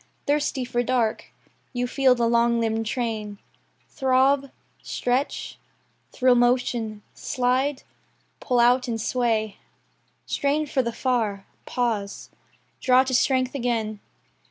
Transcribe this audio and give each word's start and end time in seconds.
Thirsty 0.25 0.65
for 0.65 0.81
dark, 0.81 1.25
you 1.73 1.85
feel 1.85 2.15
the 2.15 2.27
long 2.27 2.59
limbed 2.59 2.87
train 2.87 3.37
Throb, 3.87 4.49
stretch, 4.81 5.59
thrill 6.11 6.33
motion, 6.33 7.03
slide, 7.13 7.83
pull 8.39 8.59
out 8.59 8.87
and 8.87 8.99
sway, 8.99 9.57
Strain 10.25 10.65
for 10.65 10.81
the 10.81 10.91
far, 10.91 11.45
pause, 11.67 12.31
draw 12.79 13.03
to 13.03 13.13
strength 13.13 13.53
again. 13.53 13.99